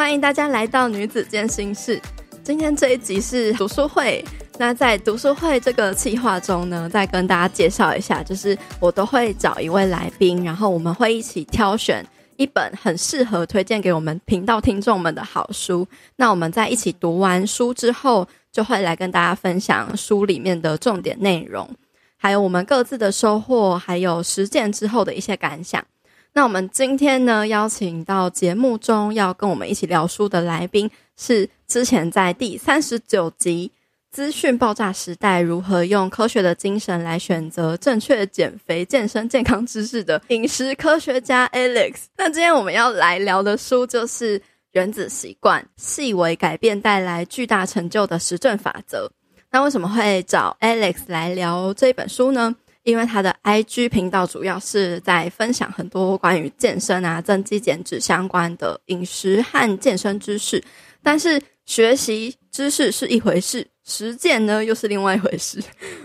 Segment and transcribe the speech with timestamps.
[0.00, 2.00] 欢迎大家来到女子健心室。
[2.42, 4.24] 今天这一集是读书会。
[4.56, 12.02] 那在读书会这个计划中呢，再跟大家介绍一下，就是我都会找一位来宾，然后我们会一起挑选
[12.38, 15.86] 一本很适合推荐给我们频道听众们的好书。
[16.16, 21.68] 那我们在一起读完书之后，就会来跟大家分享书里面的重点内容，
[22.16, 25.84] 还有我们各自的收获，还有实践之后的一些感想。
[26.32, 33.72] 那我们今天呢，邀请到节目中要跟我们一起聊书的来宾，是之前在第三十九集
[34.14, 41.94] 《资讯爆炸时代：如何用科学的精神来选择正确减肥、健身、健康知识》的饮食科学家 Alex。
[42.16, 44.38] 那今天我们要来聊的书就是
[44.70, 49.06] 《原子习惯：细微改变带来巨大成就的实证法则》。
[49.50, 52.54] 那为什么会找 Alex 来聊这本书呢？
[52.82, 60.62] 因为他的 IG 频道主要是在分享很多关于健身啊、增肌减脂相关的饮食和健身知识，
[61.02, 65.62] 但是学习知识是一回事，实践呢又是另外一回事。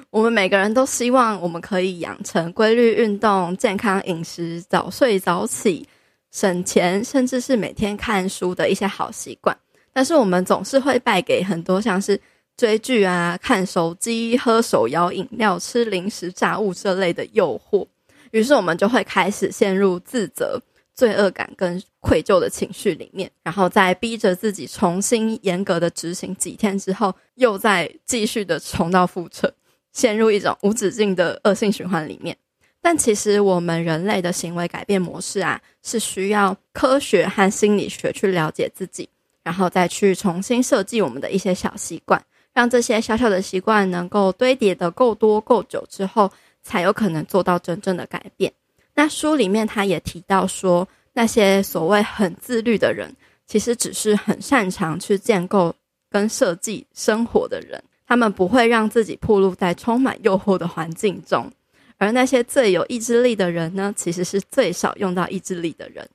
[0.09, 5.87] 我们每个人都希望我们可以养成规律运动、健康饮食、早睡早起、
[6.31, 9.57] 省钱，甚至是每天看书的一些好习惯，
[9.93, 12.19] 但是我们总是会败给很多像是。
[12.57, 17.85] 追剧啊，看手机，喝手摇饮料，吃零食、炸物这类的诱惑，
[18.31, 20.61] 于是我们就会开始陷入自责、
[20.93, 29.53] 罪恶感跟愧疚的情绪里面，然后再逼着自己重新严格的执行几天之后，又再继续的重蹈覆辙，
[29.91, 32.37] 陷入一种无止境的恶性循环里面。
[32.81, 39.09] 但其实我们人类的行为改变模式啊，是需要科学和心理学去了解自己，
[39.43, 42.23] 然后再去重新设计我们的一些小习惯。
[42.55, 46.31] 让这些小小的习惯能够堆叠得够多够久之后，
[46.63, 48.51] 才有可能做到真正的改变。
[48.95, 53.13] 那书里面他也提到说，那些所谓很自律的人，
[53.45, 55.75] 其实只是很擅长去建构
[56.09, 61.51] 跟设计生活的人，他们不会让自己暴露在充满诱惑的环境中。
[61.97, 66.07] 而那些最有意志力的人呢，其实是最少用到意志力的人。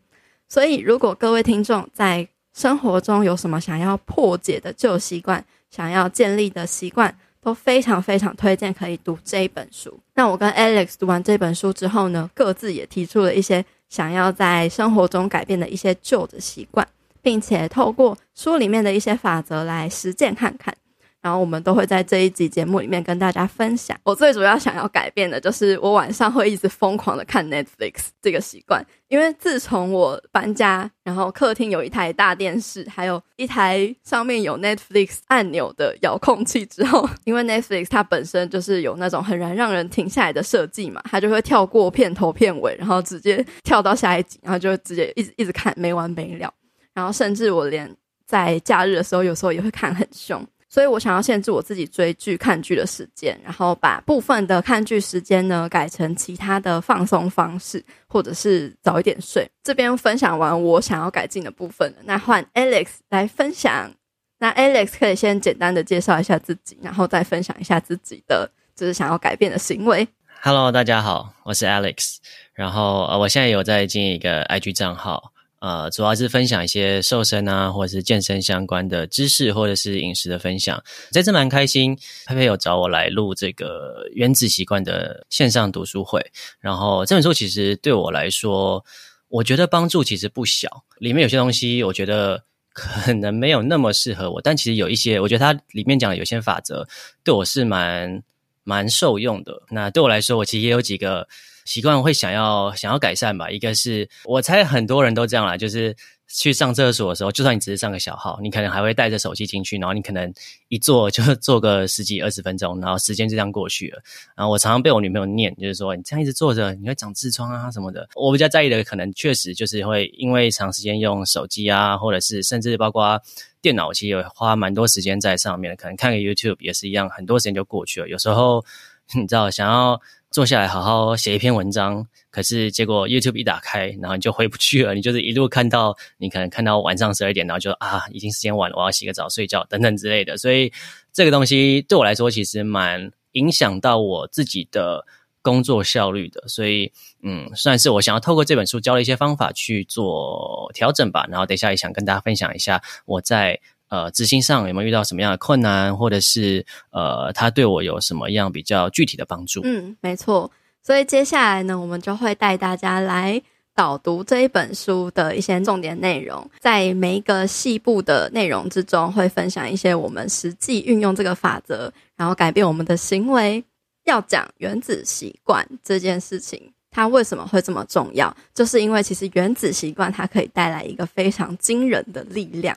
[0.48, 2.26] 所以，如果各位听众在
[2.60, 9.98] 生活中有什么想要破解的旧习惯，想要建立的习惯，都非常非常推荐可以读这一本书。
[10.14, 16.86] 那我跟 Alex 读完这本书之后呢，各自也提出了一些想要在生活中改变的一些旧的习惯，
[17.22, 20.74] 并且透过书里面的一些法则来实践看看。
[21.20, 23.96] 然后我们都会在这一集节目里面跟大家分享。
[24.04, 46.52] 我最主要想要改变的就是我晚上会一直疯狂的看 Netflix 这个习惯，因为自从我搬家，然后客厅有一台大电视，还有一台上面有 Netflix 按钮的遥控器之后， 因为 Netflix 它本身就是有那种很难让人停下来的设计嘛，它就会跳过片头片尾，然后直接跳到下一集，然后就直接一直一直看没完没了。
[46.94, 47.94] 然后甚至我连
[48.26, 50.42] 在假日的时候，有时候也会看很凶。
[50.70, 59.50] 所以我想要限制我自己追剧、看剧的时间，然后把部分的看剧时间呢改成其他的放松方式，或者是早一点睡。
[59.64, 63.92] 这边分享完我想要改进的部分了，那换 Alex 来分享。
[64.38, 70.06] 那 Alex 可以先简单的介绍一下自己，然后再分享一下自己的就是想要改变的行为。
[70.40, 72.18] Hello，大家好，我是 Alex，
[72.54, 75.32] 然后呃，我现在有在经营一个 IG 账号。
[75.60, 80.82] 呃，主要是分享一些瘦身啊，或者是健身相关的知识，或者是饮食的分享。
[81.12, 81.94] 这次蛮开心，
[82.26, 86.24] 佩佩有找我来录这个原子习惯的线上读书会。
[86.60, 88.82] 然后这本书其实对我来说，
[89.28, 90.82] 我觉得帮助其实不小。
[90.98, 92.42] 里面有些东西，我觉得
[92.72, 96.88] 可能没有那么适合我，但其实有一些，我觉得它里面讲的有些法则，
[97.22, 98.22] 对我是蛮
[98.64, 99.62] 蛮受用的。
[99.68, 101.28] 那对我来说，我其实也有几个。
[101.70, 105.94] 习惯会想要想要改善吧，一个是我猜很多人都这样啦，就是
[106.26, 110.34] 去上厕所的时候，就算你只是上个小号，你可能还会带着手机进去，然后你可能
[110.66, 114.02] 一坐就 坐个十几二十分钟，然后时间就这样过去了。
[114.34, 118.08] 然后我常常被我女朋友念，就是说你这样一直坐着，你会长痔疮啊什么的。
[118.16, 123.22] 我比较在意的，可能确实就是会因为长时间用手机啊，或者是甚至包括
[123.62, 128.08] 电脑，其实有花蛮多时间在上面，可能看个 YouTube 也是一样，很多时间就过去了。
[128.08, 128.64] 有时候
[129.14, 130.00] 你知道想要。
[130.30, 134.94] 坐下来好好写一篇文章，可是结果 YouTube 一打开，然后你就回不去了。
[134.94, 140.36] 你就是一路看到，你可能看到晚上十二点，然后就啊，已经时间晚了，我要洗个澡睡觉等等之类的。
[140.36, 140.72] 所以
[141.12, 145.04] 这个东西对我来说其实蛮影响到我自己的
[145.42, 146.46] 工作效率的。
[146.46, 146.92] 所以
[147.24, 151.26] 嗯，算是我想要透过这本书教了一些方法去做调整吧。
[151.28, 153.58] 然后等一下也想跟大家分享一下我在。
[153.90, 159.60] 呃，执行上有没有遇到什么样的困难，或者是呃，他对我有什么样比较具体的帮助？
[159.64, 160.50] 嗯，没错。
[160.82, 163.40] 所以接下来呢，我们就会带大家来
[163.74, 173.62] 导读这一本书的一些重点内容，在每一个细部的内容之中，会分享一些我们实际运用这个法则，然后改变我们的行为。
[174.04, 178.34] 要讲原子习惯这件事情，它为什么会这么重要？
[178.54, 182.74] 就是因为其实原子习惯它可以带来一个非常惊人的力量。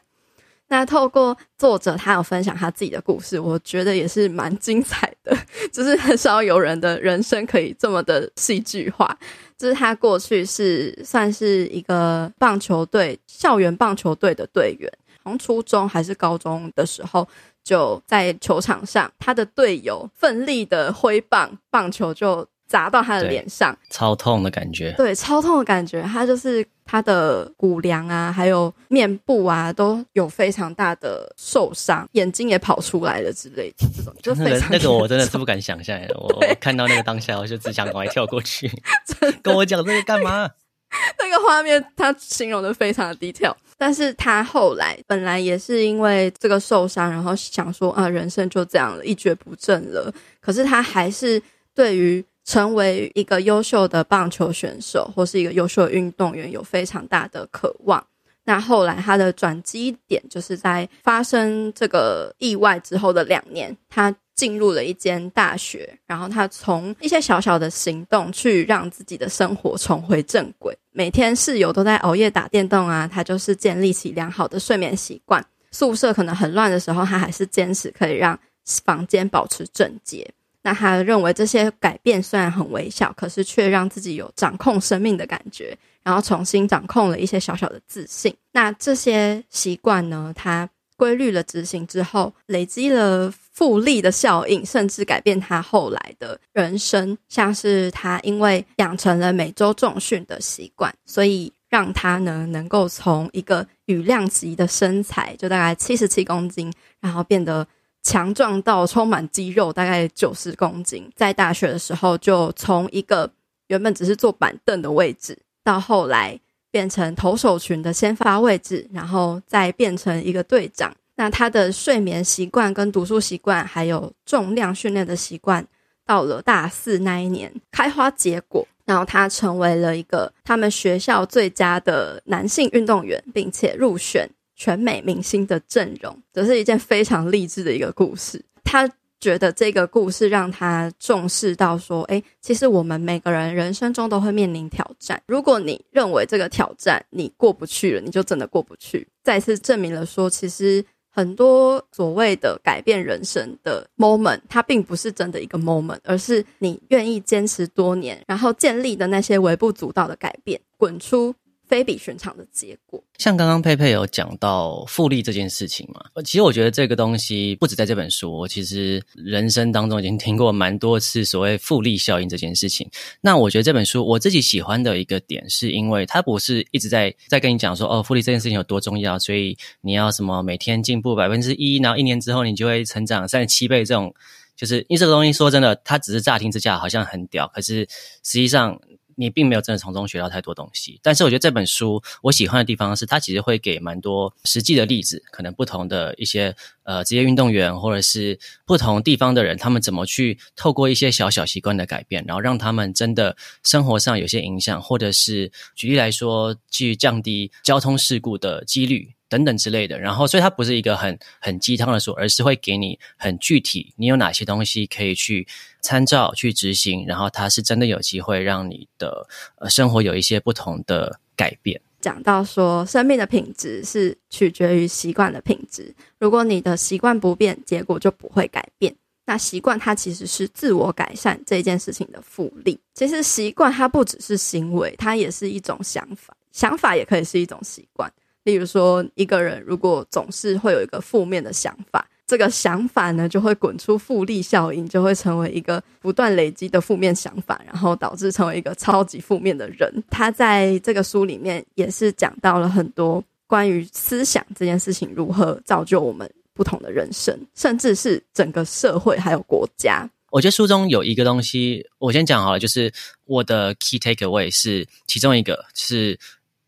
[0.69, 5.38] 那透过作者他有分享他自己的故事，我觉得也是蛮精彩的。
[5.71, 9.18] 就是很少有人的人生可以这么的戏剧化。
[9.57, 14.92] 就是他过去是算是一个棒球队、校园棒球队的队员，
[15.24, 17.27] 从初中还是高中的时候，
[17.63, 24.91] 就在球场上，他的队友奋力的挥棒，棒球就砸到他的脸上，超痛的感觉。
[24.93, 26.01] 对，超痛的感觉。
[26.01, 33.87] 他就是他的骨梁啊，还有面部啊，都有非常大的受伤，眼睛也跑出来了之类的。
[33.95, 35.99] 这种就非常那个，那个我真的是不敢想象。
[36.15, 38.67] 我 我看到那个当下，我就只想赶快跳过去，
[39.43, 40.49] 跟我讲这个干嘛？
[41.19, 50.11] 那个画面他形容的非常的 detail，但是他后来本来也是因为这个受伤，然后想说啊，人生就这样了，一蹶不振了。
[50.41, 51.39] 可是他还是
[51.75, 52.25] 对于。
[52.45, 58.05] 成为一个优秀的棒球选手或是一个优秀的运动员有非常大的渴望。
[58.45, 70.77] 那后来他的转机点就是在发生这个意外之后的两年，他进入了一间大学，然后他从一些小小的行动去让自己的生活重回正轨。
[70.91, 75.41] 每天室友都在熬夜打电动啊，他就是建立起良好的睡眠习惯。
[75.71, 78.37] 宿舍可能很乱的时候，他还是坚持可以让
[78.83, 80.29] 房间保持整洁。
[80.65, 88.33] 那他认为这些改变虽然很微小，可是却让自己有掌控生命的感觉，然后重新掌控了一些小小的自信。
[88.54, 97.18] 那这些习惯呢，他规律的执行之后，累积了复利的效应，甚至改变他后来的人生。
[97.27, 106.71] 像是他因为养成了每周重训的习惯，所以让他呢能够从一个羽量级的身材，就大概七十七公斤，
[107.01, 107.68] 然后变得。
[108.03, 111.09] 强壮到充满肌肉，大概九十公斤。
[111.15, 113.31] 在大学的时候，就从一个
[113.67, 116.39] 原本只是坐板凳的位置，到后来
[116.69, 120.94] 变成投手群的先发位置，然后再变成一个队长。
[121.15, 125.65] 那他的睡眠习惯、跟读书习惯，还有重量训练的习惯，
[126.05, 134.29] 到了大四那一年开花结果，然后他成为了一个他们学校最佳的男性运动员，并且入选。
[134.55, 138.44] 全美明星的阵容，这是一件非常励志的一个故事。
[138.63, 138.89] 他
[139.19, 145.21] 觉得这个故事让他重视到说：“诶，其实我们每个人人生中都会面临挑战。
[145.27, 161.33] 如果你认为这个挑战你过不去了，你就真的过不去。”再次证明了说，其实很多所谓的改变人生的 moment，它并不是真的一个 moment，而是你愿意坚持多年，然后建立的那些微不足道的改变，滚出。
[161.68, 166.04] 非比寻常的结果，像刚刚佩佩有讲到复利这件事情嘛？
[166.24, 172.88] 其实我觉得这个东西不止在这本书，我其实人生当中已经听过蛮多次所谓复利效应这件事情。
[173.21, 184.13] 那我觉得这本书我自己喜欢的一个点，是因为它不是一直在在跟你讲说哦，复利这件事情有多重要，所以你要什么每天进步百分之一，然后一年之后你就会成长三十七倍这种，
[184.56, 187.88] 就是因为这个东西说真的，它只是乍听之下好像很屌，可是
[188.21, 188.77] 实际上。
[189.15, 209.13] 你并没有真的从中学到太多东西，但是我觉得这本书我喜欢的地方是，它其实会给蛮多实际的例子，可能不同的一些呃职业运动员或者是不同地方的人，他们怎么去透过一些小小习惯的改变，然后让他们真的生活上有些影响，或者是举例来说，去降低交通事故的几率。
[209.33, 215.47] 等等之类的，然后所以它不是一个很很鸡汤的书，而是会给你很具体，你有哪些东西可以去
[215.81, 221.81] 参照去执行，然后它是真的有机会让你的呃生活有一些不同的改变。
[221.99, 228.95] 讲到说，生命的品质是取决于习惯的品质，如果你的习惯不变，结果就不会改变。
[229.25, 232.79] 那习惯它其实是自我改善这件事情的复利。
[232.93, 238.11] 其实习惯它不只是行为，它也是一种想法，想法也可以是一种习惯。
[238.43, 250.03] 例如说，一个人如果总是会有一个负面的想法，这个想法呢就会滚出复利效应，就会成为一个不断累积的负面想法，然后导致成为一个超级负面的人。
[250.09, 260.09] 他在这个书里面也是讲到了很多关于思想这件事情如何造就我们不同的人生，甚至是整个社会还有国家。
[260.31, 262.91] 我觉得书中有一个东西，我先讲好了，就是
[263.25, 266.19] 我的 key takeaway 是其中一个是。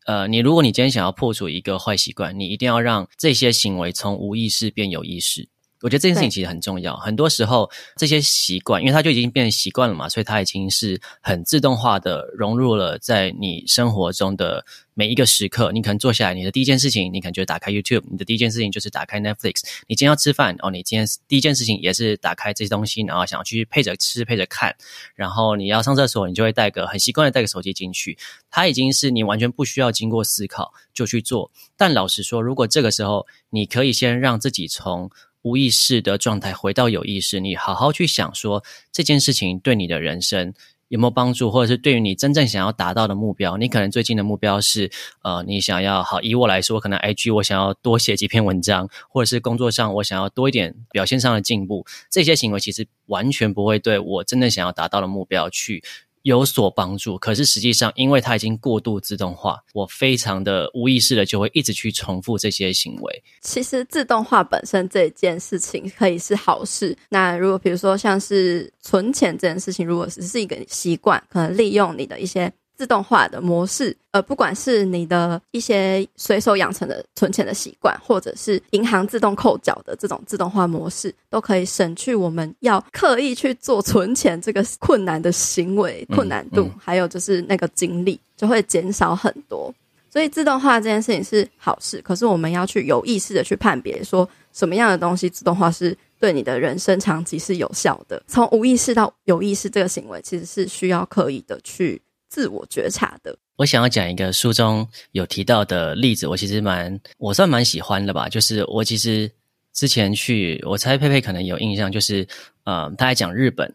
[0.06, 5.48] 呃，你如果你今天想要破除一个坏习惯，你一定要让这些行为从无意识变有意识。
[5.86, 6.96] 我我觉得这件事情其实很重要。
[6.96, 15.70] 很多时候这些习惯，因为它就已经变成习惯了嘛，所以它已经是很自动化的融入了在你生活中的每一个时刻。
[15.70, 19.62] 你可能坐下来，你的第一件事情，你可能就打开 YouTube；你的第一件事情就是打开 Netflix。
[19.86, 24.74] 你今天要吃饭哦，你今天第一件事情也是打开这些东西，然后想要去配着吃、配着看。
[25.14, 28.18] 然后你要上厕所，你就会带个很习惯的带个手机进去。
[28.50, 31.48] 它已经是你完全不需要经过思考就去做。
[31.76, 35.08] 但老实说，如果这个时候你可以先让自己从
[35.46, 40.52] 无意识的状态回到有意识，你好好去想说这件事情对你的人生
[40.88, 44.90] 有没有帮助，或者是对于你真正想要达到的目标，你可能最近的目标是
[45.22, 55.84] 呃，你想要好，以我来说，可能 IG 我想要多写几篇文章，或者是工作上我想要多一点表现上的进步，这些行为其实完全不会对我真正想要达到的目标去
[56.26, 63.22] 有所帮助，可是实际上，因为它已经过度自动化，我非常的无意识的就会一直去重复这些行为。
[63.42, 66.98] 其实自动化本身这件事情可以是好事。
[67.10, 72.52] 那如果比如说像是存钱这件事情，如果只是一个习惯，可能利用你的一些。
[72.76, 89.74] 自动化的模式，呃，不管是你的一些随手养成的存钱的习惯，或者是银行自动扣缴的这种自动化模式，都可以省去我们要刻意去做存钱这个困难的行为困难度，嗯嗯、还有就是那个精力就会减少很多。
[90.10, 98.22] 所以自动化这件事情是好事，可是我们要去有意识的去判别，说什么样的东西自动化是对你的人生长期是有效的。
[98.26, 102.00] 从无意识到有意识这个行为，其实是需要刻意的去。
[102.28, 108.28] 自我觉察的，我想要讲一个书中有提到的例子，我其实蛮，我算蛮喜欢的吧。
[108.28, 109.30] 就是我其实
[109.72, 112.26] 之前去，我猜佩佩可能有印象，就是
[112.64, 113.72] 呃，他还讲日本，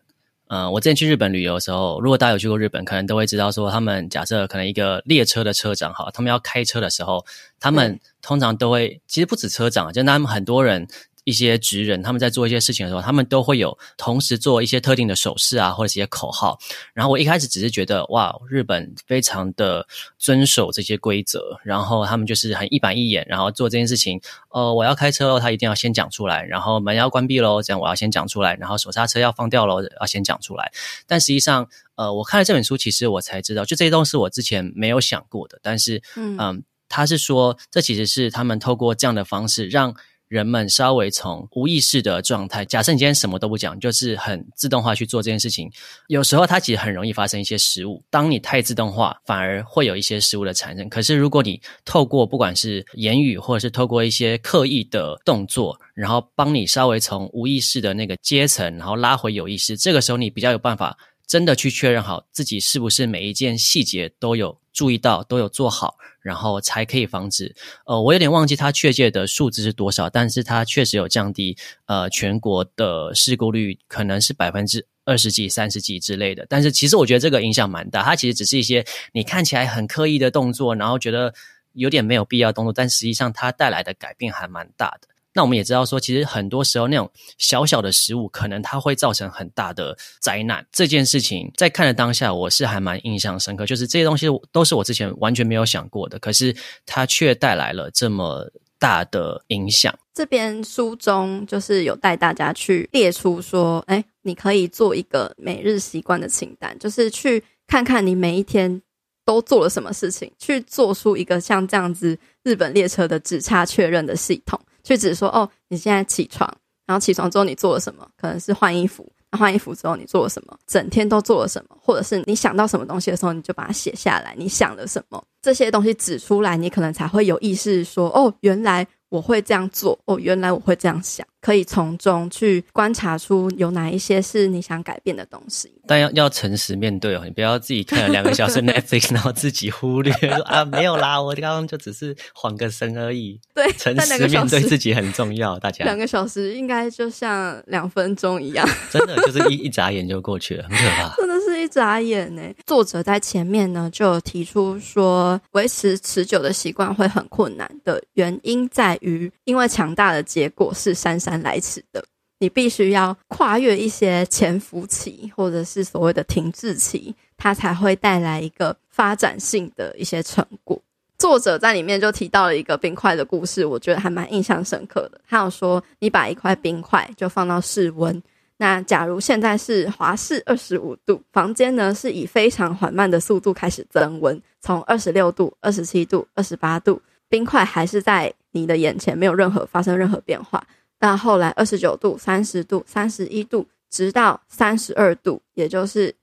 [0.47, 7.25] 呃，我之前去日本旅游的时候，如果大家有去过日本，可能都会知道说，他们假设可能一个列车的车长哈，他们要开车的时候，
[7.59, 10.87] 他们通常都会，其实不止车长，就他们很多人。
[11.23, 16.57] 一些职人他们在做一些事情的时候，他们都会有同时做一些特定的手势啊，或者一些口号。
[16.93, 19.85] 然后我一开始只是觉得，哇，日本非常的
[20.17, 24.19] 遵守这些规则，然后他们就是很一板一眼，然后做这件事情。
[24.49, 30.71] 呃，我要开车喽，他一定要先讲出来，然后门要关闭喽，这样我要先讲出来，然后手刹车要放掉喽，要先讲出来。
[31.05, 35.59] 但实际上，呃，我看了这本书，其实我才知道，就这些东西我之前没有想过的。
[35.61, 36.57] 但是，嗯，呃，
[36.89, 39.95] 他是说，这其实是他们透过这样的方式让。
[40.31, 45.69] 人们稍微从无意识的状态，假设你今天什么都不讲，就是很自动化去做这件事情，
[46.07, 48.01] 有时候它其实很容易发生一些失误。
[48.09, 50.87] 当你太自动化，反而会有一些失误的产生。
[50.87, 60.97] 可是如果你透过不管是言语，或者是透过一些刻意的动作，然后帮你稍微从无意识的那个阶层，然后拉回有意识，这个时候你比较有办法
[61.27, 65.97] 真的去确认好自己是不是每一件细节都有注意到，都有做好。
[66.21, 76.45] 然后才可以防止，呃，我有点忘记它确切的数字是多少，但是它确实有降低，呃，全国的事故率可能是百分之二十几、三十几之类的。
[76.47, 81.33] 但是其实我觉得这个影响蛮大，它其实只是一些你看起来很刻意的动作，然后觉得
[81.73, 85.07] 有点没有必要动作，但实际上它带来的改变还蛮大的。
[85.33, 90.65] 那我们也知道说，其实很多时候那种小小的失误，可能它会造成很大的灾难。
[90.71, 98.45] 这件事情在看的当下，我是还蛮印象深刻，就是这些东西都是我之前完全没有想过的，可是它却带来了这么
[98.77, 99.97] 大的影响。
[100.13, 108.81] 这边书中就是有带大家去列出说，哎，你可以做一个每日习惯的清单，就是去看看你每一天
[109.23, 114.59] 都做了什么事情，去做出一个像这样子日本列车的指差确认的系统。
[114.83, 116.51] 去指说哦，你现在起床，
[116.85, 118.07] 然后起床之后你做了什么？
[118.17, 120.57] 可能是换衣服，换衣服之后你做了什么？
[120.67, 121.77] 整天都做了什么？
[121.81, 124.33] 或者是你想到什么东西的时候，你就把它写下来。
[124.37, 125.23] 你想了什么？
[125.41, 128.87] 这些东西指出来，你可能才会有意识说哦，原来。
[129.11, 135.73] 我会这样做哦，原来我会这样想，可以从中去观察出有哪一些是你想改变的东西。
[135.87, 143.37] 但要要诚实面对哦，你不要自己看了两个小时 Netflix，然后自己忽略说啊，没有啦，我刚刚就只是缓个神而已。
[143.53, 145.83] 对，诚实面对自己很重要，大家。
[145.83, 151.15] 两个小时应该就像两分钟一样，真的就是一一眨眼就过去了，很可怕。
[151.17, 152.41] 真的是一眨眼呢。
[152.65, 158.97] 作者在前面呢就有提出说，维持持久的习惯会很困难的原因在。
[159.01, 162.03] 于，因为强大的结果是姗来迟的，
[162.39, 170.81] 你必须要跨越一些潜伏期，或者是所谓的停滞期，它才会带来一个发展性的一些成果。
[171.17, 175.21] 作者在里面就提到了一个冰块的故事，我觉得还蛮印象深刻的。
[175.27, 178.21] 他有说，你把一块冰块就放到室温，
[178.57, 188.33] 那假如现在是华氏二十五度，房间呢是以非常缓慢的速度开始增温，从二十六度、二十七度、二十八度，冰块还是在。
[188.53, 190.61] 你的眼前没有任何发生任何变化，
[191.01, 196.15] 到后来二十九度、三十度、三十一度，直到三十二度，也就是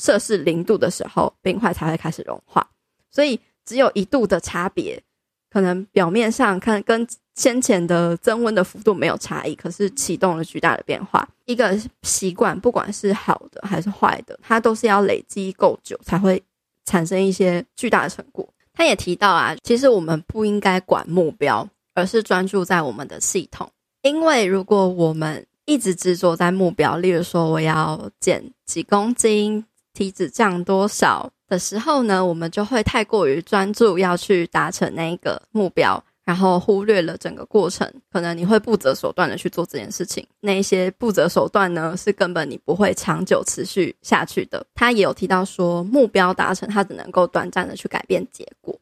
[0.00, 2.64] 摄氏零度的时候，冰块才会开始融化。
[3.10, 5.02] 所以只有一度的差别，
[5.50, 11.28] 可能表面上看跟先前的增温的幅度没有差异，可是启动了巨大的变化。
[11.46, 16.40] 一个习惯，不管是好的还是坏的，它都是要累积够久才会
[16.84, 18.48] 产生一些巨大的成果。
[18.72, 23.68] 他也提到啊，其实我们不应该管目标，而是专注在我们的系统。
[24.02, 37.92] 因为如果我们一直执着在目标，例如说我要减几公斤、体脂降多少的时候呢，我们就会太过于专注要去达成那一个目标，然后忽略了整个过程。
[38.10, 44.64] 可能你会不择手段的去做这件事情，那一些不择手段呢，是根本你不会长久持续下去的。
[44.74, 48.76] 他也有提到说，目标达成，它只能够短暂的去改变结果。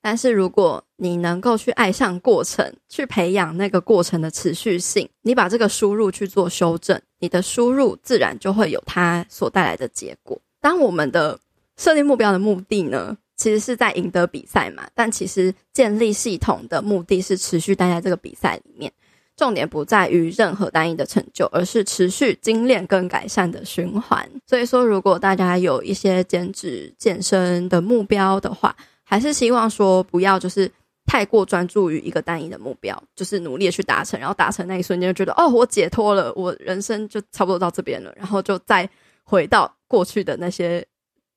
[0.00, 10.40] 但是如果你能够去爱上过程，去培养那个过程的持续性，你把这个输入去做修正，你的输入自然就会有它所带来的结果。
[10.60, 11.38] 当我们的
[11.76, 18.92] 设定目标的目的呢，其实是在赢得比赛嘛，但其实建立系统的目的是持续待在这个比赛里面。
[19.36, 24.28] 重点不在于任何单一的成就，而是持续精炼跟改善的循环。
[24.44, 28.74] 所以说，如果大家有一些减脂健身的目标的话，
[29.08, 30.70] 还是希望说不要就是
[31.06, 38.88] 太过专注于一个单一的目标，就是努力的去达成，然后达成那一瞬间就觉得哦，我解脱了，我人生就差不多到这边了，然后就再
[39.22, 40.86] 回到过去的那些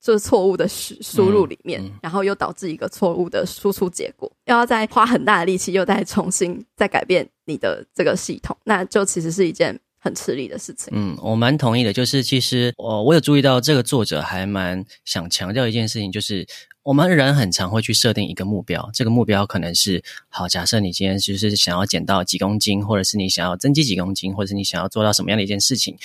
[0.01, 1.85] 就是错误的输输入里面，嗯。
[1.85, 10.89] 嗯、然后又导致一个错误的输出结果，又要再花很大的力气，又再重新再改变你的这个系统，那就其实是一件很吃力的事情。
[10.91, 16.45] 嗯，我蛮同意的，就是其实我我有注意到这个作者还蛮想强调一件事情，就是。
[16.83, 20.47] 我们人很常会去设定一个目标，这个目标可能是好。
[20.47, 25.95] 假设你今天就是想要减到几公斤，或者是你想要增肌几公斤，或者是你想要做到什么样的一件事情。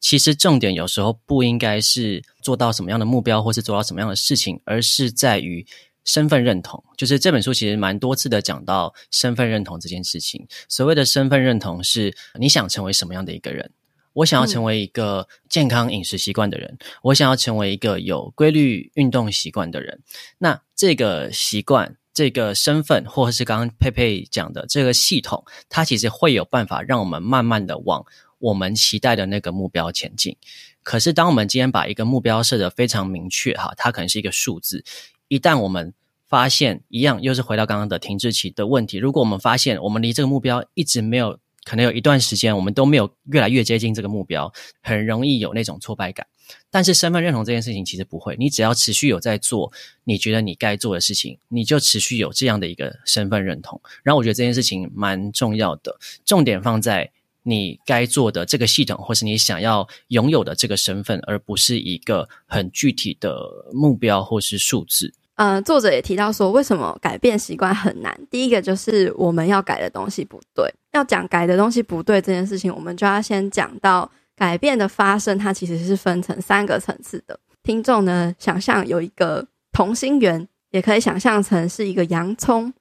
[0.00, 5.64] 其实重点有时候不应该是做到什么样的目标，或是做到什么样的事情，而是在于
[6.08, 6.82] 身份认同。
[6.96, 10.46] 就是这本书其实蛮多次的讲到身份认同这件事情。
[10.66, 13.70] 所谓的身份认同是你想成为什么样的一个人。
[14.14, 20.00] 我想要成为一个健康饮食习惯的人，嗯、我想要成为一个有规律运动习惯的人。
[20.38, 28.04] 那这个习惯、这个身份，或者是刚刚佩佩讲的这个系统，它其实会有办法让我们慢慢的往
[28.40, 30.36] 我们期待的那个目标前进。
[30.82, 34.82] 可是，当我们今天把一个目标设得非常明确，哈，它可能是一个数字。
[35.28, 35.92] 一旦我们
[36.28, 38.98] 发现一样，又是回到刚刚的停滞期的问题。
[38.98, 41.38] 如果我们发现我们离这个目标一直没有。
[41.64, 46.26] 可能有一段时间，我们都没有越来越接近这个目标，很容易有那种挫败感。
[46.70, 49.70] 但是身份认同这件事情其实不会，你只要持续有在做
[50.04, 53.78] 你觉得你该做的事情，你就持续有这样的一个身份认同。
[54.02, 57.10] 然后我觉得这件事情蛮重要的，重点放在
[57.42, 65.12] 你该做的这个系统，或是你想要拥有的这个身份，而不是一个很具体的目标或是数字。
[65.38, 68.12] 呃，作者也提到说，为什么改变习惯很难？
[68.28, 70.68] 第一个就是我们要改的东西不对。
[70.90, 77.38] 要讲改的东西不对这件事情，我们就要先讲到改变的发生，它其实是分成三个层次的。
[77.62, 82.74] 听众呢，想象有一个同心圆，也可以想象成是一个洋葱。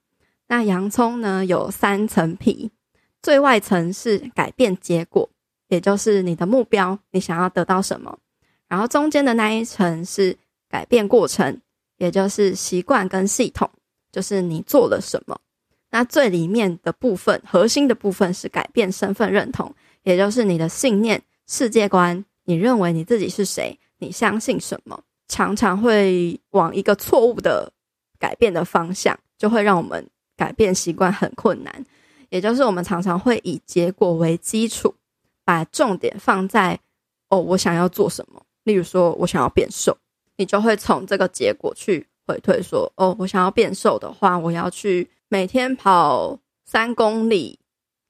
[0.48, 2.72] 那洋葱呢，有三层皮，
[3.22, 5.30] 最外层是改变结果，
[5.68, 8.18] 也就是你的目标，你想要得到什么。
[8.68, 10.36] 然后中间的那一层是
[10.68, 11.62] 改变过程。
[11.98, 13.70] 也就是习惯跟系统，
[14.12, 15.38] 就是你做了什么。
[15.90, 22.24] 那最里面的部分，核心的部分是改变身份认同，也就是你的信念、世界观。
[22.44, 23.78] 你认为你自己是谁？
[24.00, 25.00] 你相信什么？
[25.28, 27.72] 常常会往一个错误的
[28.20, 31.86] 改变的方向，就会让我们改变习惯很困难。
[32.30, 34.94] 也就是我们常常会以结果为基础，
[35.44, 36.80] 把重点放在
[37.30, 38.42] 哦，我想要做什么。
[38.64, 39.98] 例如说，我想要变瘦。
[40.38, 47.60] 你就会从这个结果去回退说，哦，我想要变瘦的话，我要去每天跑三公里，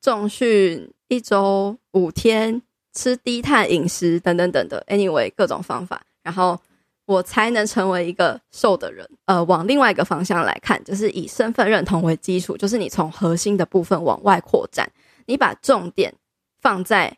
[0.01, 2.61] 重训一周五天，
[2.93, 6.59] 吃低碳饮食等等等的，anyway 各种方法，然后
[7.05, 9.07] 我才能成为一个瘦的人。
[9.25, 14.91] 呃，往另外一个方向来看，就是以身份认同为基础，就是你从核心的部分往外扩展，
[15.27, 16.13] 你把重点
[16.59, 17.17] 放在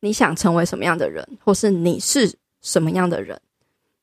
[0.00, 3.40] 你想成为什么样的人，或是你是什么样的人。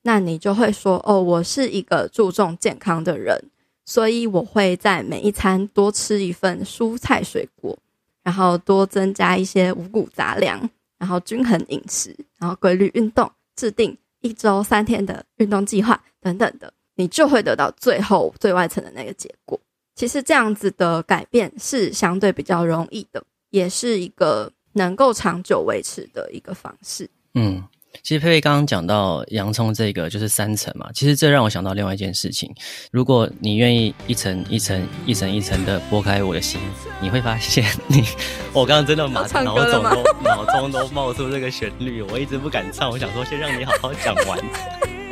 [0.07, 3.37] 那你就会说哦，我是一个注重健康的人，
[3.83, 7.77] 所以我会在每一餐多吃一份蔬菜水果，
[8.23, 10.57] 然后多增加一些五谷杂粮，
[10.97, 19.59] 然后均衡饮食，然后规律运动，制定一周三天的运动计划等等的，你就会得到最后最外层的那个结果。
[19.93, 27.09] 其实这样子的改变是相对比较容易的，也是一个能够长久维持的一个方式。
[27.33, 27.61] 嗯。
[28.03, 32.53] 其实佩佩刚刚讲到洋葱这个就是三层嘛，其实这让我想到另外一件事情。
[32.91, 36.59] 如果你愿意一层一层一层一层的剥开我的心，
[37.01, 38.03] 你会发现你，
[38.53, 44.39] 我刚刚真的马上脑中都脑中都冒出这个旋律，我一直不敢唱，我想说先让你好好讲完。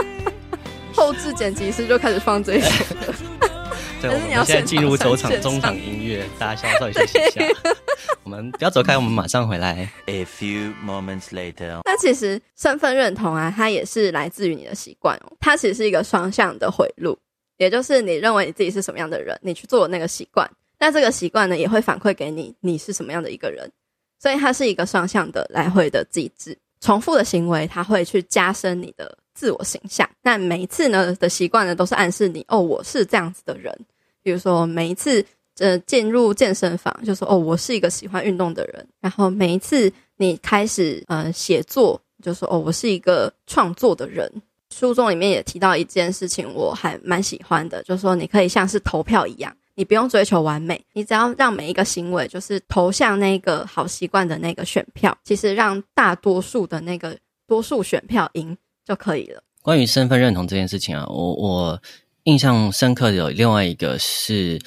[0.93, 2.69] 后置剪辑师就开始放这一首。
[4.01, 7.41] 对，我们现在进入走场中场音乐，大家稍稍休息一下。
[8.25, 9.88] 我们不要走开，我们马上回来。
[10.07, 15.38] A few moments later，那其实身份认同啊，它也是来自于你的习惯哦。
[15.39, 17.15] 它其实是一个双向的回路，
[17.57, 23.71] 也就是你认为你自己是什么样的人，你去做那个习惯，那这个习惯呢，也会反馈给你你是什么样的一个人。
[24.19, 26.57] 所以它是一个双向的来回的机制。
[26.81, 30.09] 重复的行为，它会去加深你的自我形象。
[30.23, 33.71] 那每一次呢的习惯呢，都是暗示你哦，我是这样子的人。
[34.23, 35.23] 比如说每一次。
[35.59, 38.87] 呃，进入健身房就说哦，我是一个喜欢运动的人。
[38.99, 44.29] 然后每一次你开始呃写作，就说哦，我是一个创作的人。
[44.73, 59.41] 书中里面也提到一件事情，我还蛮喜欢的，就是说你可以像是投票一样，你不用追求完美，你只要让每一个行为就是投向那个好习惯的那个选票，其实让大多数的那个多数选票赢就可以了。
[59.61, 61.81] 关于身份认同这件事情啊，我我。
[62.25, 64.59] 印象深刻有另外一个是，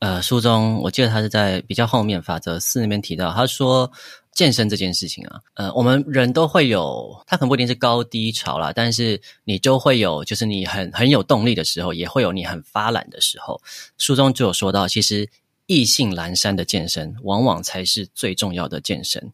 [0.00, 3.90] 呃，书中我记得他是在比较后面法则四那边提到，他说
[4.32, 13.62] 健身这件事情啊，呃，我们人都会有，他可能不一定是高低潮啦，但是你就会有，就是你很很有动力的时候，也会有你很发懒的时候。
[13.96, 15.26] 书中就有说到，其实
[15.64, 19.32] 意兴阑珊的健身，往往才是最重要的健身。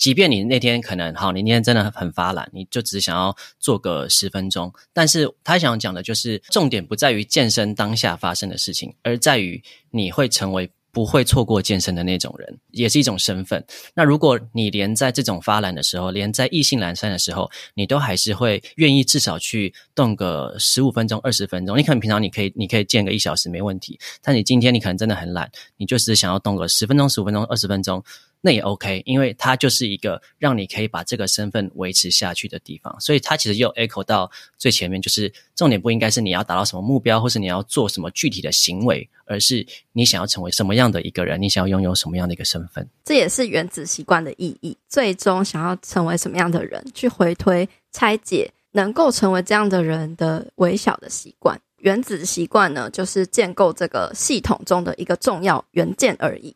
[0.00, 4.72] 即便你那天可能好，你那天真的很发懒，你就只想要做个十分钟。
[4.94, 13.62] 但是他想讲的就是，重点不在于健身当下发生的事情，而在于你会成为不会错过健身的那种人，也是一种身份。
[13.94, 21.76] 那如果你连在这种发懒的时候，连在意兴阑珊的时候，你都还是会愿意至少去动个十五分钟、二十分钟。
[21.76, 28.02] 你可能平常你可以你可以健个一小时没问题，但你今天你可能真的很懒，你就是想要动个十分钟、十五分钟、二十分钟。
[28.42, 42.88] 那也 OK，因为它就是一个让你可以把这个身份维持下去的地方，所以它其实又 echo 到最前面，就是重点不应该是你要达到什么目标，或是你要做什么具体的行为，而是你想要成为什么样的一个人，你想要拥有什么样的一个身份。
[43.04, 51.60] 这也是原子习惯的意义，最终想要成为什么样的人，去回推拆解能够成为这样的人的微小的习惯。
[51.78, 56.54] 原子习惯呢，就是建构这个系统中的一个重要元件而已。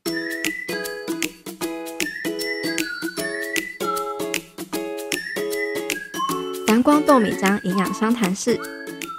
[6.85, 8.61] 光豆米浆营养商谈室，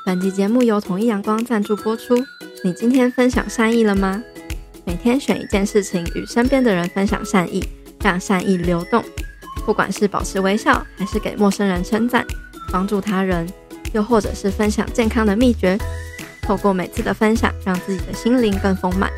[0.06, 2.16] 本集节目由统一阳光赞助播出。
[2.64, 4.22] 你今天分享善意了吗？
[4.86, 7.68] 每天选一件事情与身边的人分享善意，
[8.04, 9.04] 让善意流动。
[9.66, 12.24] 不管是保持微笑，还是给陌生人称赞，
[12.72, 13.52] 帮助他人，
[13.94, 15.76] 又或者是分享健康的秘诀，
[16.44, 19.10] 透过每次的分享，让自己的心灵更丰满。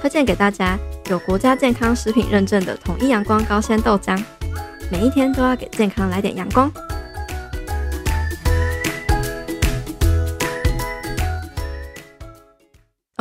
[0.00, 0.78] 推荐给大家
[1.10, 4.18] 有国家健康食品认证的统一阳光高纤豆浆，
[4.90, 6.72] 每一天都要给健康来点阳光。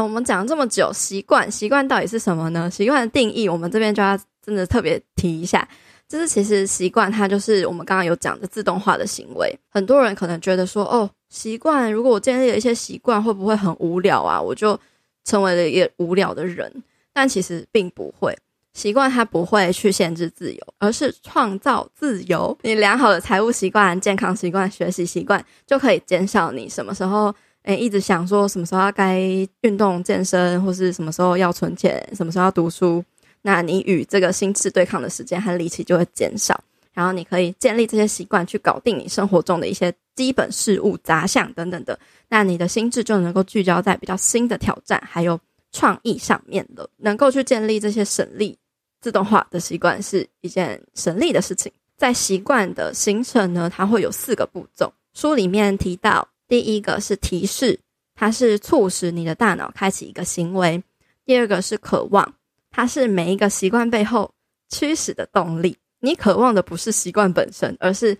[0.01, 2.69] 我们讲了这么久，习惯习惯到底是什么呢？
[2.71, 5.67] 习惯的定义，我们这边就要真的特别提一下，
[6.07, 9.55] 就是其实习惯它就是我们刚刚有讲的自动化的行为。
[9.69, 14.41] 很多人可能觉得说，哦，习惯，如果我建立了一些习惯，会不会很无聊啊？
[14.41, 14.79] 我就
[15.23, 16.83] 成为了一个无聊的人。
[17.13, 18.35] 但其实并不会，
[18.73, 22.57] 习惯它不会去限制自由，而是创造自由。
[22.63, 27.31] 你良好的财务习惯、健康习惯、学习习惯，就可以减少你什么时候。
[27.63, 29.19] 诶，一直想说什么时候该
[29.61, 33.03] 运动健身，或是什么时候要存钱，什么时候要读书，
[33.41, 36.61] 那你与这个心智对抗的时间和力气就会减少，
[36.93, 41.97] 然后你可以建立这些习惯去搞定你生活中的一些基本事物、杂项等等的，
[42.27, 45.39] 那你的心智就能够聚焦在比较新的挑战还有
[45.71, 46.89] 创意上面了。
[46.97, 48.57] 能够去建立这些省力、
[48.99, 51.71] 自动化的习惯是一件省力的事情。
[51.95, 56.27] 在习惯的形成呢，它会有四个步骤，书里面提到。
[56.53, 57.79] 第一个是提示，
[58.13, 60.79] 它是促使你的大脑开启一个行为；
[61.25, 62.35] 第二个是渴望，
[62.69, 64.31] 它是每一个习惯背后
[64.69, 65.75] 驱使的动力。
[66.01, 68.15] 你渴望的不是习惯本身，而是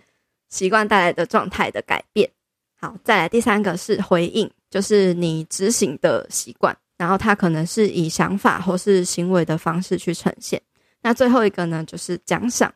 [0.48, 2.28] 习惯带来的状态的改变。
[2.74, 10.60] 好，再来第三个是回应，就是你执行的习惯，然后它可能是以想法或是行为的方式去呈现。
[11.02, 12.74] 那最后一个呢，就是奖赏，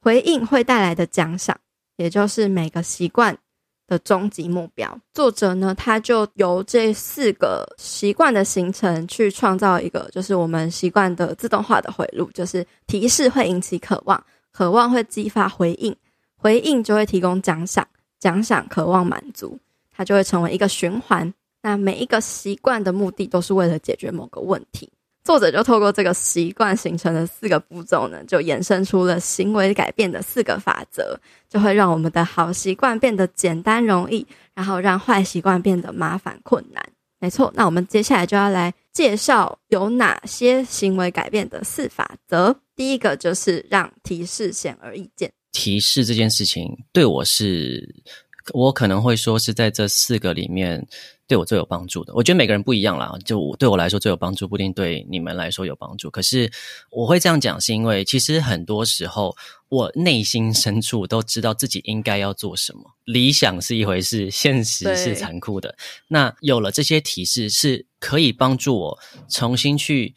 [0.00, 1.60] 回应会带来的奖赏，
[1.96, 3.36] 也就是每个习惯。
[3.94, 4.98] 的终极目标。
[5.12, 15.94] 作者呢，他就由这四个习惯的形成去创造一个，就是我们习惯的自动化的回路，就是提示会引起渴望，渴望会激发回应，
[16.36, 17.86] 回应就会提供奖赏，
[18.18, 19.58] 奖赏渴望满足，
[19.96, 21.32] 它就会成为一个循环。
[21.62, 24.90] 那每一个习惯的目的都是为了解决某个问题。
[25.24, 36.84] 作者就透过这个习惯形成的四个步骤呢，就衍生出了行为改变的四个法则，就会让我们的好习惯变得简单容易，然后让坏习惯变得麻烦困难。
[37.20, 42.54] 没错，那我们接下来就要来介绍有哪些行为改变的四法则。
[42.76, 45.32] 第一个就是让提示显而易见。
[45.52, 47.94] 提示这件事情对我是，
[48.52, 50.86] 我可能会说是在这四个里面。
[51.26, 53.12] 对我最有帮助的，我觉得每个人不一样啦。
[53.24, 56.10] 就我对我来说最有帮助，不一定对你们来说有帮助。
[56.10, 56.50] 可是
[56.90, 59.34] 我会这样讲，是因为其实很多时候
[59.70, 62.80] 我内心深处都知道自己应该要做什么。
[63.04, 65.74] 理想是一回事，现实是残酷的。
[66.08, 70.14] 那有了这些提示，是可以帮助我重新去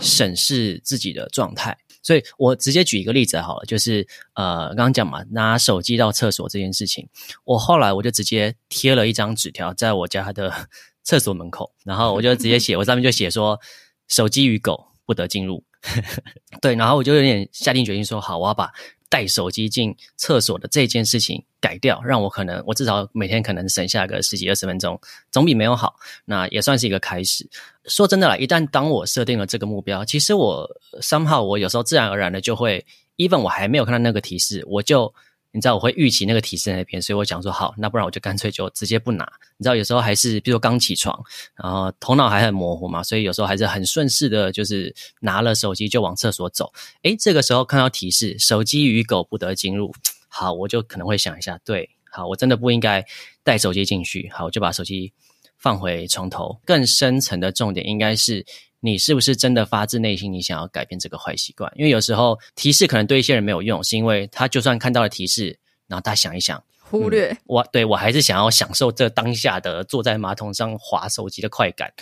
[0.00, 1.78] 审视自己的状态。
[2.02, 7.08] 所以我直接举一个例子好了，就是呃，刚刚讲嘛，拿手机到厕所这件事情，
[7.44, 10.68] 我后来我就直接贴了一张纸条在我家的
[11.02, 13.58] 厕所门口，然后我就直接写，我上面就写说，
[14.08, 15.64] 手机与狗不得进入。
[16.60, 18.70] 对，然后我就有点下定决心说，好，我要把。
[19.12, 25.00] 带手机进厕所的这件事情改掉，让我可能我至少每天可能省下个十几二十分钟，
[25.32, 25.96] 总比没有好。
[26.24, 27.44] 那也算是一个开始。
[27.86, 30.64] 说真的啦，一旦当我设定了这个目标，其实我
[31.02, 35.12] 三号我有时候自然而然的就会，even 我还没有看到那个提示，我就。
[35.52, 39.24] 你知道我会预期那个提示那边，所以我想说好，那不然我就干脆就直接不拿。
[39.56, 41.18] 你知道有时候还是，比如刚起床，
[41.56, 46.72] 然后头脑还很模糊嘛，所以有时候还是很顺势的，就是拿了手机就往厕所走。
[47.02, 49.92] 诶，这个时候看到提示“手机与狗不得进入”，
[50.28, 53.04] 好，我就可能会想一下，对，好，我真的不应该
[53.42, 54.30] 带手机进去。
[54.32, 55.12] 好，我就把手机
[55.58, 56.60] 放回床头。
[56.64, 58.46] 更深层的重点应该是。
[58.80, 61.70] 你是不是真的发自内心，你想要改变这个坏习惯？
[61.76, 67.30] 因为有时候提示可能对一些人没有用，是因为他就算看到了提示，然后他想一想，忽略。
[67.30, 71.92] 嗯、我对我还是想要享受这当下的坐在马桶上划手机的快感。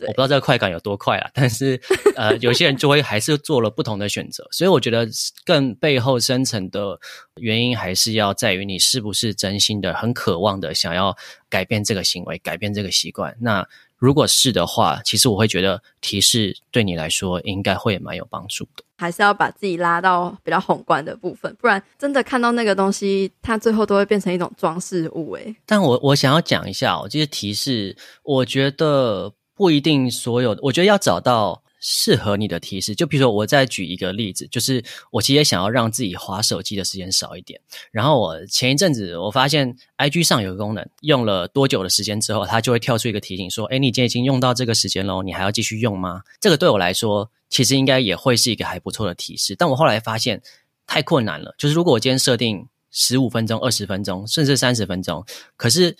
[0.00, 1.80] 我不知道这个快感有多快啊，但是
[2.14, 4.46] 呃，有些人就会还是做了不同的选择。
[4.52, 5.08] 所以我觉得
[5.44, 7.00] 更背后深层的
[7.40, 11.16] 原因，还是要在于你是不是真心的、很渴望的想要
[11.48, 13.36] 改变这个行为、改变这个习惯。
[13.40, 13.66] 那
[13.98, 18.84] 如果是的话，其实我会觉得提示对你来说应该会蛮有帮助的。
[18.96, 25.32] 还是要把自己拉到比较宏观的部分，不然真的看到那个东西，它最后都会变成一种装饰物。
[25.34, 31.62] 诶，但我我想要讲一下哦，这些提示，我觉得不一定所有，我觉得要找到。
[31.80, 37.60] 适合你的提示，就比如说，我再举一个例子，就是我其实想要让自己滑手机的时间少一点。
[37.90, 49.54] 然后我前一阵子我发现，IG 上有个功能，用了多久的时间之后，它就会跳出一个提醒，说：“诶，你今天已经用到这个时间喽，你还要继续用吗？”这个对我来说，其实应该也会是一个还不错的提示。
[49.56, 50.42] 但我后来发现
[50.86, 55.24] 太困难了，就是如果我今天设定十五分钟、二十分钟，甚至三十分钟，
[55.56, 55.96] 可是。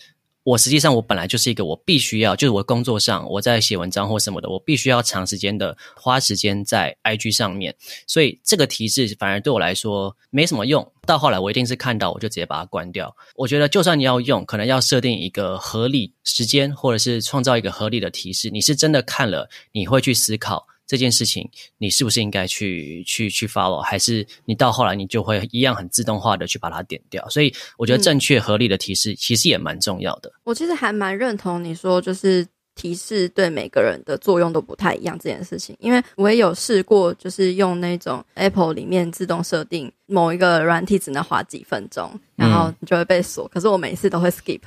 [0.49, 10.91] 我实际上，我本来就是一个我必须要，就是我工作上我在写文章或什么的，我必须要长时间的花时间在 IG 上面，所以这个提示反而对我来说没什么用。
[11.05, 13.15] 到后来，我一定是看到我就直接把它关掉。
[13.35, 18.49] 我觉得，就算你要用，可能要设定一个合理时间，或者是创造一个合理的提示。
[18.49, 20.67] 你是真的看了，你会去思考。
[20.89, 27.29] 这件事情你是不是应该去去去 follow，还是你到后来你就会一样很自动化的去把它点掉？
[27.29, 30.31] 所以我觉得正确合理的提示其实也蛮重要的。
[30.31, 32.45] 嗯，我其实还蛮认同你说，就是。
[32.79, 43.49] 提示对每个人的作用都不太一样这件事情，因为我也有试过，就是用那种 Apple 里面自动设定某一个软体只能滑几分钟，然后你就会被锁。
[43.49, 44.61] 可是我每次都会 skip，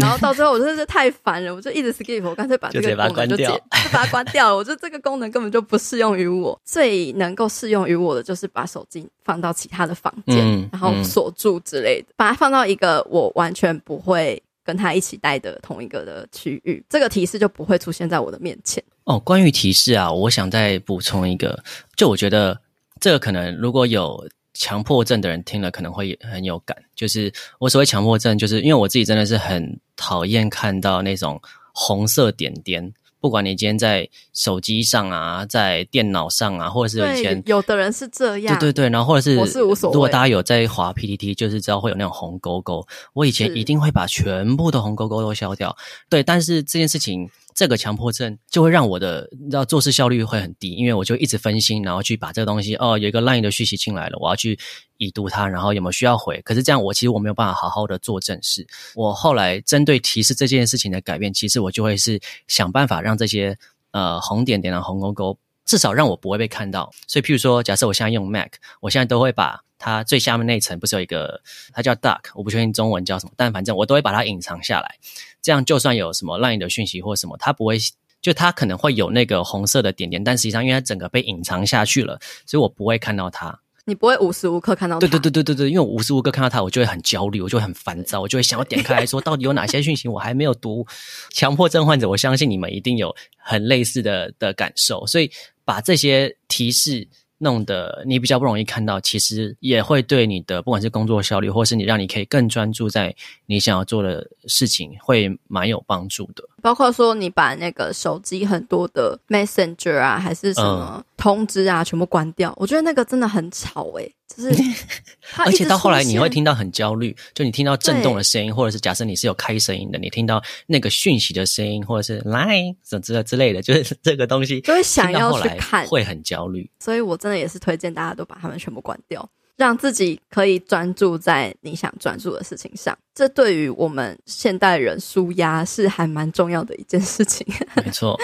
[0.00, 4.56] 然后到最后我真的是太烦了，我就一直 skip，我干脆把这个功能就解，就把它关掉了。
[4.56, 14.42] 我觉得这个功能根本就不适用于我，最能够适用于我的就是把手机放到其他的房间，然后锁住之类的，把它放到一个我完全不会。
[14.68, 18.84] 跟他一起待的同一个的区域，这个提示就不会出现在我的面前。
[19.04, 21.58] 哦，关于提示啊，我想再补充一个，
[21.96, 22.60] 就我觉得
[23.00, 26.76] 这个可能如果有强迫症的人听了可能会很有感。
[26.94, 31.40] 就是我所谓强迫症，就是因为我自己真的是很讨厌看到那种
[31.72, 32.92] 红色点点。
[33.20, 39.94] 不管你今天在手机上啊，在电脑上啊，或者是以前有的人是这样，对对对，然后或者是我是无所谓。
[39.94, 42.86] 如果大家有在滑 PPT，就是知道会有那种红勾勾。
[43.14, 45.76] 我以前一定会把全部的红勾勾都消掉。
[46.08, 54.56] 对，但是这件事情这个强迫症就会让我的你知道做事效率会很低，因为我就一直分心，然后去把这个东西哦，有一个 line 的讯息进来了，我要去
[54.98, 56.40] 已读它，然后有没有需要回？
[56.42, 58.64] 可是这样我其实我没有办法好好的做正事。
[58.94, 63.58] 我后来针对提示这件事情的改变，其实我就会是想办法让这些
[63.90, 65.36] 呃红点点的红勾勾，
[65.68, 66.90] 至少让我不会被看到。
[67.06, 74.96] 所以譬如说，假设我现在用 Mac，我现在都会把它最下面那层不是有一个，它叫 Duck，我不确定中文叫什么，但反正我都会把它隐藏下来。
[75.42, 77.78] 这样就算有什么 LINE 的讯息或什么，它不会，
[78.22, 83.60] 就它可能会有那个红色的点点，但实际上因为它整个被隐藏下去了，所以我不会看到它。
[83.84, 85.00] 你不会无时无刻看到它？
[85.00, 90.86] 对对对对对对，因为我无时无刻看到它，我就会很焦虑，我就会很烦躁，我就会想要点开来说，到底有哪些讯息我还没有读。
[91.30, 95.30] 强迫症患者，我相信你们一定有很类似的的感受，所以
[95.68, 97.06] 把这些提示。
[97.40, 103.14] 弄得你比较不容易看到，其实也会对你的不管是工作效率，或是你让你可以更专注在
[103.46, 106.42] 你想要做的事情，会蛮有帮助的。
[106.60, 114.50] 包括说你把那个手机很多的 Messenger 啊，还是什么通知啊，嗯、全部关掉，我觉得那个真的很吵诶、欸就是，
[115.44, 126.70] 而且到后来你会听到很焦虑，就你听到震动的声音，或者是假设你是有开声音的，你听到那个讯息的声音，或者是来什么之类之类的，就是这个东西，就会想要去看，会很焦虑。
[126.78, 129.26] 所以我真的也是推荐大家都把它们全部关掉，
[129.58, 132.96] 让自己可以专注在你想专注的事情上。
[133.12, 137.46] 这对于我们现代人舒压是还蛮重要的一件事情。
[137.84, 138.16] 没错。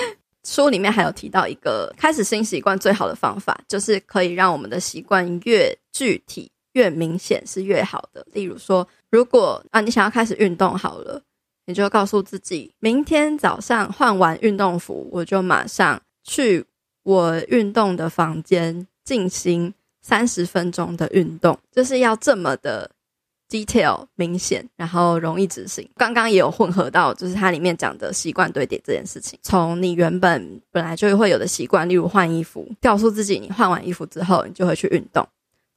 [0.44, 8.25] 书里面还有提到一个开始新习惯最好的方法，就是可以让我们的习惯越具体、越明显是越好的。
[8.33, 11.20] 例如说，如果啊你想要开始运动好了，
[11.66, 16.64] 你就告诉自己，明天早上换完运动服，我就马上去
[17.03, 19.73] 我运动的房间进行
[20.05, 22.88] 三十分钟的运动，就是要这么的。
[23.51, 25.88] detail 明显，然后容易执行。
[25.97, 29.38] 刚刚也有混合到，就是它里面讲的习惯堆叠这件事情。
[29.43, 35.25] 从你原本本来就会有的习惯，例如换衣服，告诉自己你换完衣服之后，你就会去运动，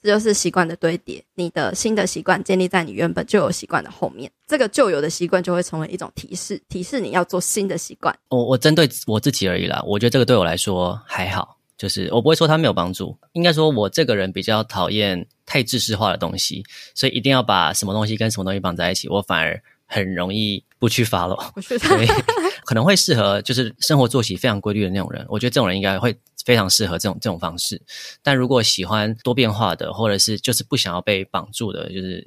[0.01, 1.23] 这就是习惯的堆叠。
[1.35, 8.17] 你的新的习惯建立在你原本就有习惯的后面，这个旧有的习惯就会成为一种提示，提示你要做新的习惯。
[8.29, 11.56] 我我针对我自己而已啦，我觉得这个对我来说还好。
[11.77, 16.63] 就是我不会说它没有帮助，应该说我这个人比较讨厌太知识化的东西，
[16.95, 21.37] 所以一定要把什么东西跟什么东西绑在一起，我反而很容易不去 follow。
[21.61, 22.07] 所以
[22.65, 26.13] 可能会适合就是生活作息非常规律的那种人，我觉得这种人应该会
[26.43, 27.81] 非常适合这种这种方式。
[28.21, 32.25] 但如果喜欢多变化的，或者是就是不想要被绑住的，就是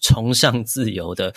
[0.00, 1.34] 崇尚自由的，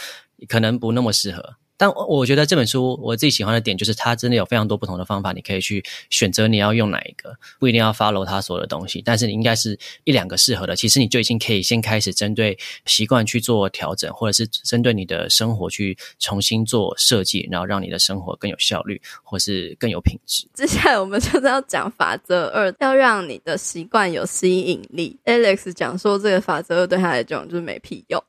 [0.47, 1.56] 可能不那么适合。
[1.77, 20.47] 但我觉得这本书我自己喜欢的点就是，它真的有非常多不同的方法，你可以去选择你要用哪一个，不一定要 follow 它所有的东西，但是你应该是一两个适合的，其实你就已经可以先开始针对习惯去做调整，或者是针对你的生活去重新做设计，然后让你的生活更有效率，或是更有品质。
[20.53, 25.17] 接下来我们就是要讲法则二，要让你的习惯有吸引力。
[25.25, 28.23] Alex 讲说这个法则二对他来讲就是没屁用。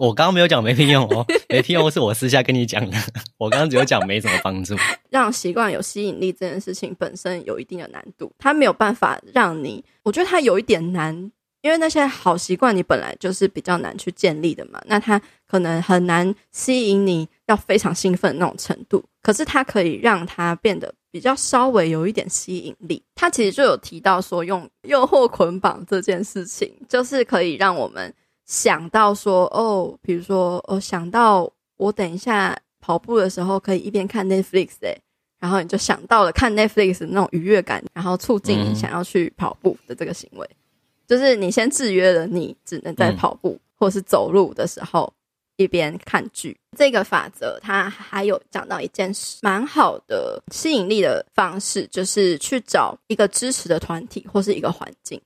[0.00, 2.96] 我刚刚没有讲没屁用哦， 没屁用是我私下跟你讲的。
[3.36, 4.74] 我刚刚只有讲没什么帮助。
[5.10, 11.14] 让习惯有吸引力这件事情本身有一定的难度，它没有办法让你，我觉得它有一点难，
[11.60, 19.04] 因为那些好习惯你本来就是比较难去建立的嘛，那它可能很难吸引你要非常兴奋的那种程度。
[19.20, 23.02] 可是它可以让它变得比较稍微有一点吸引力。
[23.14, 28.14] 它其实就有提到说，用诱惑捆绑这件事情，就是可以让我们。
[28.50, 35.00] 想到说哦，比如说哦，想到我等一下跑步的时候可以一边看 Netflix 诶，
[35.38, 40.58] 然后你就想到了看 Netflix 的那种愉悦感，然后促进你想要去跑步的这个行为，嗯、
[41.06, 45.12] 就是你先制约了你只能在跑步、嗯、或是走路的时候
[45.54, 46.58] 一边看剧。
[46.76, 55.20] 这个法则它还有讲到一件事，蛮好的吸引力的方式，就是去找一个支持的团体或是一个环境。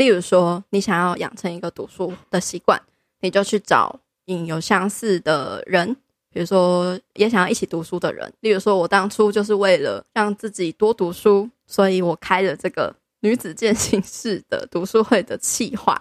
[0.00, 2.80] 例如说，你想要养成一个读书的习惯，
[3.20, 5.94] 你就去找你有相似的人，
[6.32, 8.32] 比如说也想要一起读书的人。
[8.40, 16.00] 例如说，我当初就是为了让自己多读书，所以我开了这个女子健行室的读书会的企划，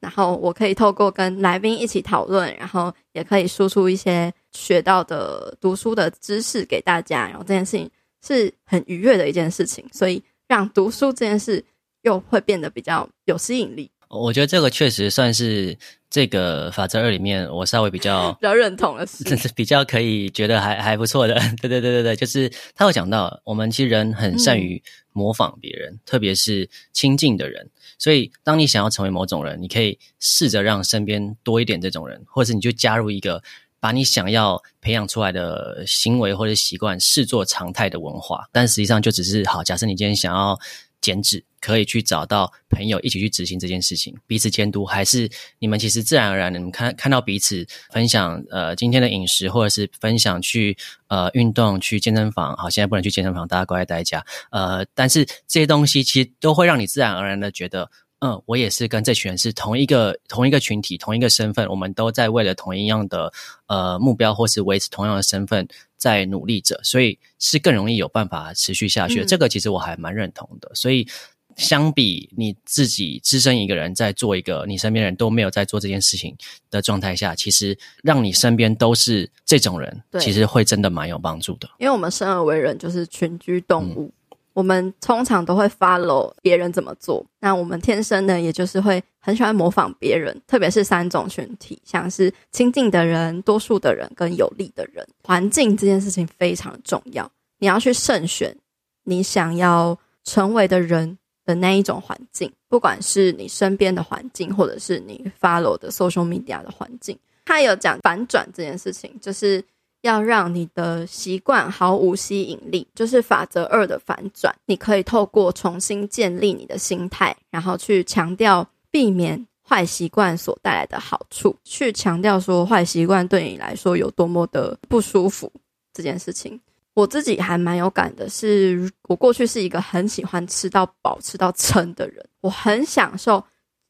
[0.00, 7.90] 然后我可以透过跟来宾一起讨论，然后也可以输出一些学到的读书的知识给大家，然后这件事情
[8.26, 11.62] 是很愉悦的一件事情，所以让读书这件事。
[12.04, 13.90] 又会变得比较有吸引力。
[14.08, 15.76] 我觉得这个确实算是
[16.08, 19.24] 这个法则二里面我稍微比较 比较认同的是，
[19.56, 21.34] 比较可以觉得还还不错的。
[21.60, 24.80] 对对对对对，就是他会讲到，我们其实人很善于
[25.12, 27.68] 模仿别人，嗯、特别是亲近的人。
[27.98, 33.42] 所以，当你想要成为某种人，你可以试着让身边多一点这种人，或者是你就加入一个
[33.80, 39.64] 把你想要培养出来的行为或者习惯视作常态的文化，但实际上就只是好。
[39.64, 40.58] 假设你今天想要
[41.04, 50.74] 减脂，可以去找到朋友一起去执行这件事情，彼此监督，还是你们其实自然而然的，你们看看到彼此分享呃今天的饮食，或者是分享去
[51.08, 52.56] 呃运动去健身房。
[52.56, 54.24] 好，现在不能去健身房，大家乖乖待家。
[54.50, 57.90] 呃，但是这些东西其实都会让你自然而然的觉得。
[58.20, 63.30] 嗯，我也是跟这群人是同一个同一个群体，同一个身份，我们都在为了同一样的
[63.66, 65.68] 呃目标，或是维持同样的身份
[66.04, 69.22] 在努力着，所以是更容易有办法持续下去。
[69.22, 69.26] 嗯。
[69.26, 70.70] 这个其实我还蛮认同的。
[70.74, 71.08] 所以
[71.56, 76.36] 相比你自己只身一个人在做一个你身边人都没有在做这件事情
[76.70, 81.66] 的状态下，其实让你身边都是这种人，其实会真的蛮有帮助的。
[81.78, 84.02] 因为我们生而为人就是群居动物。
[84.02, 84.12] 嗯
[84.54, 95.04] 我们通常都会 follow 别人怎么做，那我们天生呢，也就是会很喜欢模仿别人，特别是三种群体，像是亲近的人、多数的人跟有利的人。
[95.24, 97.28] 环境这件事情非常重要，
[97.58, 98.56] 你要去慎选
[99.02, 107.18] 你想要成为的人的那一种环境，不管是你身边的环境，或者是你 follow 的 social media 的环境。
[107.44, 109.62] 他有讲反转这件事情，就是。
[110.04, 114.54] 要让你的习惯毫无吸引力，就是法则二的反转。
[114.66, 125.50] 你可以透过重新建立你的心态，然后去强调避免坏习惯所带来的好处，去强调说坏习惯对你来说有多么的不舒服
[125.94, 126.60] 这件事情。
[126.92, 133.42] 我自己还蛮有感的是，我过去是一个很喜欢吃到饱、吃到撑的人，我很享受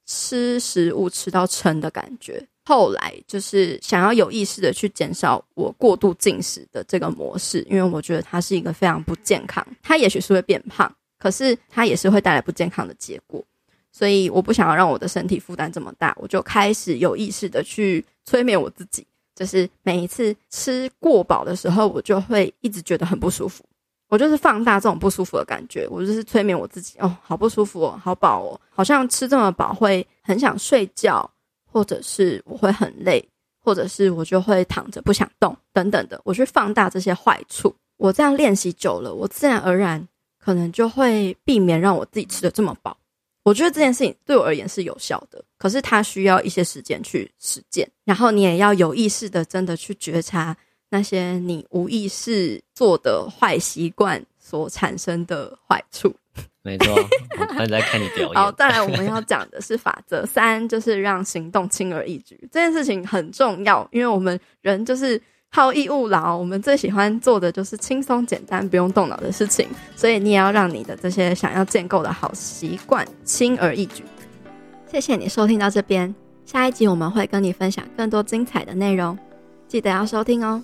[0.06, 2.46] 吃食物吃到撑的感觉。
[2.64, 9.64] 后来就是想要有意识的去减少我过度进食的这个模式，因为我觉得它是一个非常不健康。
[9.82, 13.44] 它也许是会变胖，可是它也是会带来不健康的结果。
[13.92, 19.06] 所以我不想要让我的身体负担这么大，我就开始有意识的去催眠我自己。
[19.36, 23.64] 就是每一次吃过饱的时候，我就会一直觉得很不舒服。
[24.08, 26.98] 我就是放大这种不舒服的感觉，我就是催眠我自己。
[26.98, 31.28] 哦，好不舒服哦，好饱哦，好像吃这么饱会很想睡觉。
[31.74, 37.74] 或者是我会很累，或者是我就会躺着不想动等等的，我去放大这些坏处。
[37.96, 40.06] 我这样练习久了，我自然而然
[40.38, 42.96] 可能就会避免让我自己吃得这么饱。
[43.42, 50.56] 我觉得这件事情对我而言是有效的，可是它需要一些时间去实践，然后你也要有意识的真的去觉察
[50.90, 56.14] 那些你无意识做的坏习惯所产生的坏处。
[56.64, 56.94] 没错，
[57.38, 58.34] 我刚才在看你表 演。
[58.34, 62.40] 好，再来我们要讲的是法则三， 就是让行动轻而易举。
[62.50, 69.68] 这件事情很重要，因为我们人就是好逸恶劳，我们最喜欢做的就是轻松简单、不用动脑的事情。
[69.94, 74.02] 所以你也要让你的这些想要建构的好习惯轻而易举。
[74.90, 76.14] 谢谢你收听到这边，
[76.46, 79.18] 下一集我们会跟你分享更多精彩的内容，
[79.68, 80.62] 记得要收听哦。